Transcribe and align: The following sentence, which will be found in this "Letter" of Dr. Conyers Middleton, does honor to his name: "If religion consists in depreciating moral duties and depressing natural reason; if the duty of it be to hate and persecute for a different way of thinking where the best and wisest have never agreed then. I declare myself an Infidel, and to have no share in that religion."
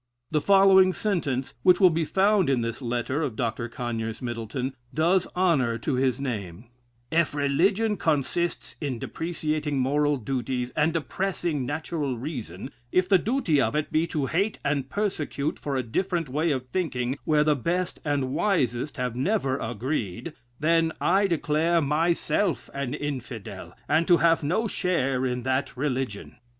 The 0.31 0.41
following 0.41 0.93
sentence, 0.93 1.53
which 1.61 1.79
will 1.79 1.91
be 1.91 2.05
found 2.05 2.49
in 2.49 2.61
this 2.61 2.81
"Letter" 2.81 3.21
of 3.21 3.35
Dr. 3.35 3.69
Conyers 3.69 4.19
Middleton, 4.19 4.73
does 4.91 5.27
honor 5.35 5.77
to 5.77 5.93
his 5.93 6.19
name: 6.19 6.65
"If 7.11 7.35
religion 7.35 7.97
consists 7.97 8.75
in 8.81 8.97
depreciating 8.97 9.77
moral 9.77 10.17
duties 10.17 10.71
and 10.71 10.91
depressing 10.91 11.67
natural 11.67 12.17
reason; 12.17 12.71
if 12.91 13.07
the 13.07 13.19
duty 13.19 13.61
of 13.61 13.75
it 13.75 13.91
be 13.91 14.07
to 14.07 14.25
hate 14.25 14.57
and 14.65 14.89
persecute 14.89 15.59
for 15.59 15.75
a 15.77 15.83
different 15.83 16.29
way 16.29 16.49
of 16.49 16.65
thinking 16.69 17.19
where 17.23 17.43
the 17.43 17.55
best 17.55 17.99
and 18.03 18.33
wisest 18.33 18.97
have 18.97 19.15
never 19.15 19.57
agreed 19.59 20.33
then. 20.59 20.93
I 20.99 21.27
declare 21.27 21.79
myself 21.79 22.71
an 22.73 22.95
Infidel, 22.95 23.75
and 23.87 24.07
to 24.07 24.17
have 24.17 24.43
no 24.43 24.67
share 24.67 25.27
in 25.27 25.43
that 25.43 25.77
religion." 25.77 26.37